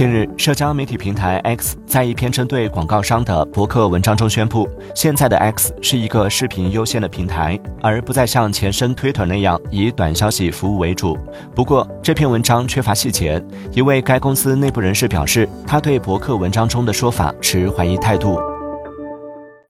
[0.00, 11.18] 近日，社交媒体平台 X 在一篇针对广告商的博客文章中宣布，现在的 X 是一个视频优先的平台，而不再像前身 Twitter 那样以短消息服务为主。
[11.54, 18.40] 不过这篇文章缺乏细节，一位该公司内部人士表示，他对博客文章中的说法持怀疑态度。